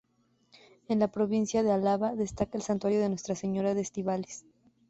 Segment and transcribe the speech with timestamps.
[0.87, 4.45] En la provincia de Álava destaca el santuario de Nuestra Señora de Estíbaliz.